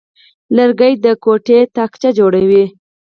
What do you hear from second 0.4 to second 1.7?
لرګی د کوټې